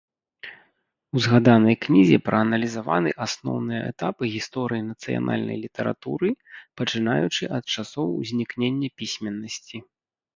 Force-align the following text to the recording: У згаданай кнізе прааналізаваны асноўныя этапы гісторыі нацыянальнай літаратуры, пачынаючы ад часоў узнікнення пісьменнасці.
У 1.17 1.21
згаданай 1.23 1.75
кнізе 1.85 2.17
прааналізаваны 2.29 3.11
асноўныя 3.25 3.81
этапы 3.91 4.23
гісторыі 4.35 4.85
нацыянальнай 4.87 5.57
літаратуры, 5.65 6.29
пачынаючы 6.81 7.43
ад 7.59 7.65
часоў 7.77 8.07
узнікнення 8.23 8.89
пісьменнасці. 9.03 9.77